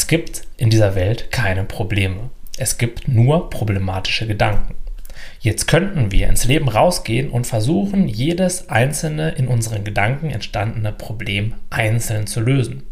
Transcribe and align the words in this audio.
Es 0.00 0.06
gibt 0.06 0.44
in 0.56 0.70
dieser 0.70 0.94
Welt 0.94 1.30
keine 1.30 1.62
Probleme. 1.62 2.30
Es 2.56 2.78
gibt 2.78 3.06
nur 3.06 3.50
problematische 3.50 4.26
Gedanken. 4.26 4.74
Jetzt 5.40 5.68
könnten 5.68 6.10
wir 6.10 6.26
ins 6.26 6.46
Leben 6.46 6.70
rausgehen 6.70 7.28
und 7.28 7.46
versuchen, 7.46 8.08
jedes 8.08 8.70
einzelne 8.70 9.32
in 9.32 9.46
unseren 9.46 9.84
Gedanken 9.84 10.30
entstandene 10.30 10.92
Problem 10.92 11.52
einzeln 11.68 12.26
zu 12.26 12.40
lösen. 12.40 12.84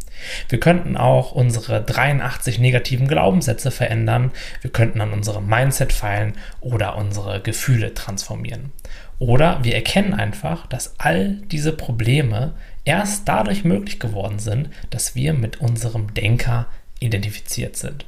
Wir 0.49 0.59
könnten 0.59 0.97
auch 0.97 1.31
unsere 1.31 1.81
83 1.81 2.59
negativen 2.59 3.07
Glaubenssätze 3.07 3.71
verändern, 3.71 4.31
wir 4.61 4.69
könnten 4.69 5.01
an 5.01 5.11
unserem 5.11 5.47
Mindset 5.47 5.91
feilen 5.91 6.33
oder 6.61 6.95
unsere 6.95 7.41
Gefühle 7.41 7.95
transformieren. 7.95 8.71
Oder 9.17 9.63
wir 9.63 9.73
erkennen 9.73 10.13
einfach, 10.13 10.67
dass 10.67 10.93
all 10.99 11.37
diese 11.51 11.73
Probleme 11.73 12.53
erst 12.85 13.27
dadurch 13.27 13.63
möglich 13.63 13.99
geworden 13.99 14.37
sind, 14.37 14.69
dass 14.91 15.15
wir 15.15 15.33
mit 15.33 15.59
unserem 15.59 16.13
Denker 16.13 16.67
identifiziert 16.99 17.75
sind. 17.75 18.05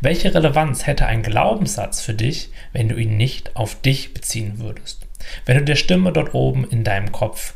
Welche 0.00 0.32
Relevanz 0.32 0.86
hätte 0.86 1.06
ein 1.06 1.22
Glaubenssatz 1.22 2.00
für 2.00 2.14
dich, 2.14 2.50
wenn 2.72 2.88
du 2.88 2.96
ihn 2.96 3.16
nicht 3.16 3.56
auf 3.56 3.80
dich 3.80 4.14
beziehen 4.14 4.58
würdest? 4.58 5.06
Wenn 5.44 5.58
du 5.58 5.64
der 5.64 5.76
Stimme 5.76 6.12
dort 6.12 6.34
oben 6.34 6.68
in 6.68 6.84
deinem 6.84 7.12
Kopf 7.12 7.54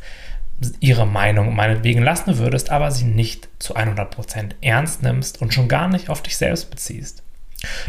ihre 0.79 1.07
Meinung 1.07 1.55
meinetwegen 1.55 2.03
lassen 2.03 2.37
würdest, 2.37 2.69
aber 2.69 2.91
sie 2.91 3.05
nicht 3.05 3.49
zu 3.59 3.75
100% 3.75 4.51
ernst 4.61 5.01
nimmst 5.01 5.41
und 5.41 5.53
schon 5.53 5.67
gar 5.67 5.87
nicht 5.87 6.09
auf 6.09 6.21
dich 6.21 6.37
selbst 6.37 6.69
beziehst. 6.69 7.23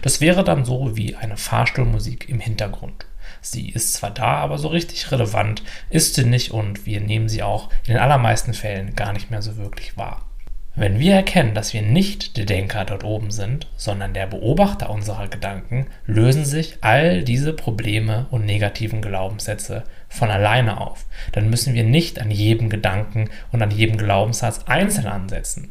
Das 0.03 0.21
wäre 0.21 0.45
dann 0.45 0.65
so 0.65 0.97
wie 0.97 1.17
eine 1.17 1.37
Fahrstuhlmusik 1.37 2.29
im 2.29 2.41
Hintergrund. 2.41 3.07
Sie 3.41 3.71
ist 3.71 3.95
zwar 3.95 4.11
da, 4.11 4.37
aber 4.37 4.59
so 4.59 4.69
richtig 4.69 5.11
relevant 5.11 5.62
ist 5.91 6.15
sie 6.15 6.25
nicht 6.25 6.53
und 6.53 6.87
wir 6.87 7.01
nehmen 7.01 7.29
sie 7.29 7.43
auch 7.43 7.71
in 7.87 7.95
den 7.95 8.03
allermeisten 8.03 8.55
Fällen 8.55 8.95
gar 8.95 9.12
nicht 9.12 9.31
mehr 9.31 9.43
so 9.43 9.57
wirklich 9.57 9.97
wahr. 9.97 10.25
Wenn 10.75 10.99
wir 10.99 11.15
erkennen, 11.15 11.55
dass 11.55 11.75
wir 11.75 11.83
nicht 11.83 12.39
der 12.39 12.47
Denker 12.47 12.87
dort 12.87 13.05
oben 13.05 13.31
sind, 13.31 13.69
sondern 13.77 14.15
der 14.15 14.27
Beobachter 14.27 14.89
unserer 14.89 15.29
Gedanken, 15.29 15.87
lösen 16.07 16.47
sich 16.47 16.78
all 16.81 17.23
diese 17.25 17.53
Probleme 17.53 18.27
und 18.31 18.47
negativen 18.47 19.03
Glaubenssätze 19.03 19.84
von 20.09 20.31
alleine 20.31 20.81
auf. 20.81 21.05
Dann 21.33 21.50
müssen 21.50 21.75
wir 21.75 21.84
nicht 21.84 22.20
an 22.20 22.31
jedem 22.31 22.70
Gedanken 22.70 23.28
und 23.53 23.61
an 23.61 23.70
jedem 23.70 23.98
Glaubenssatz 23.98 24.61
einzeln 24.67 25.09
ansetzen. 25.09 25.69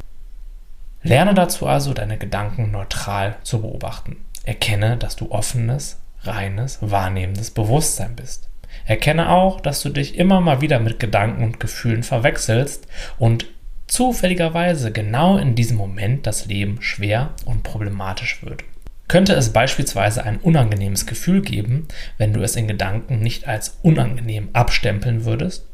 Lerne 1.01 1.33
dazu 1.33 1.65
also, 1.65 1.93
deine 1.95 2.19
Gedanken 2.19 2.69
neutral 2.69 3.37
zu 3.41 3.61
beobachten. 3.61 4.17
Erkenne, 4.43 4.97
dass 4.97 5.15
du 5.15 5.31
offenes, 5.31 5.99
reines, 6.21 6.77
wahrnehmendes 6.81 7.49
Bewusstsein 7.49 8.15
bist. 8.15 8.49
Erkenne 8.85 9.29
auch, 9.29 9.61
dass 9.61 9.81
du 9.81 9.89
dich 9.89 10.15
immer 10.15 10.41
mal 10.41 10.61
wieder 10.61 10.79
mit 10.79 10.99
Gedanken 10.99 11.43
und 11.43 11.59
Gefühlen 11.59 12.03
verwechselst 12.03 12.87
und 13.17 13.47
zufälligerweise 13.91 14.93
genau 14.93 15.37
in 15.37 15.53
diesem 15.53 15.75
Moment 15.75 16.25
das 16.25 16.45
Leben 16.45 16.81
schwer 16.81 17.33
und 17.43 17.63
problematisch 17.63 18.41
wird. 18.41 18.63
Könnte 19.09 19.33
es 19.33 19.51
beispielsweise 19.51 20.23
ein 20.23 20.37
unangenehmes 20.37 21.05
Gefühl 21.05 21.41
geben, 21.41 21.89
wenn 22.17 22.31
du 22.31 22.41
es 22.41 22.55
in 22.55 22.69
Gedanken 22.69 23.19
nicht 23.19 23.49
als 23.49 23.79
unangenehm 23.81 24.47
abstempeln 24.53 25.25
würdest? 25.25 25.65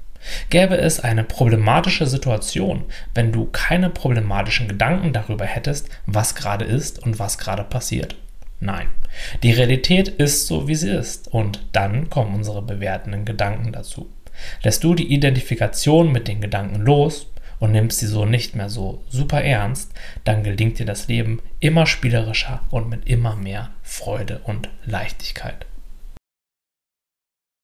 Gäbe 0.49 0.79
es 0.79 0.99
eine 0.99 1.23
problematische 1.23 2.07
Situation, 2.07 2.85
wenn 3.13 3.31
du 3.31 3.45
keine 3.51 3.91
problematischen 3.91 4.67
Gedanken 4.67 5.13
darüber 5.13 5.45
hättest, 5.45 5.87
was 6.07 6.33
gerade 6.33 6.65
ist 6.65 7.03
und 7.03 7.19
was 7.19 7.37
gerade 7.37 7.63
passiert? 7.63 8.15
Nein, 8.59 8.87
die 9.43 9.51
Realität 9.51 10.07
ist 10.07 10.47
so, 10.47 10.67
wie 10.67 10.73
sie 10.73 10.89
ist 10.89 11.27
und 11.27 11.67
dann 11.71 12.09
kommen 12.09 12.33
unsere 12.33 12.63
bewertenden 12.63 13.25
Gedanken 13.25 13.71
dazu. 13.71 14.09
Lässt 14.63 14.83
du 14.83 14.95
die 14.95 15.13
Identifikation 15.13 16.11
mit 16.11 16.27
den 16.27 16.41
Gedanken 16.41 16.81
los, 16.81 17.27
und 17.59 17.71
nimmst 17.71 17.99
sie 17.99 18.07
so 18.07 18.25
nicht 18.25 18.55
mehr 18.55 18.69
so 18.69 19.03
super 19.09 19.41
ernst, 19.41 19.93
dann 20.23 20.43
gelingt 20.43 20.79
dir 20.79 20.85
das 20.85 21.07
Leben 21.07 21.41
immer 21.59 21.85
spielerischer 21.85 22.61
und 22.69 22.89
mit 22.89 23.07
immer 23.07 23.35
mehr 23.35 23.69
Freude 23.83 24.41
und 24.43 24.69
Leichtigkeit. 24.85 25.65